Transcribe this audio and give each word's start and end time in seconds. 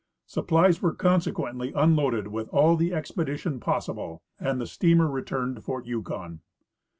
Supplies 0.25 0.81
were 0.81 0.95
consequently 0.95 1.71
unloaded 1.75 2.29
with 2.29 2.47
all 2.49 2.75
the 2.75 2.91
expedition 2.91 3.59
possible, 3.59 4.23
and 4.39 4.59
the 4.59 4.65
steamer 4.65 5.05
returned 5.07 5.57
to 5.57 5.61
fort 5.61 5.85
Yukon. 5.85 6.39